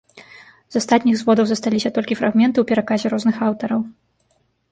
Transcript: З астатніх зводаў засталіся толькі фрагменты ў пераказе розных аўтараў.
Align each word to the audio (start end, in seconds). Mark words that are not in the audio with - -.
З 0.75 0.79
астатніх 0.83 1.15
зводаў 1.19 1.45
засталіся 1.51 1.91
толькі 1.97 2.17
фрагменты 2.23 2.51
ў 2.61 2.65
пераказе 2.71 3.07
розных 3.17 3.35
аўтараў. 3.49 3.81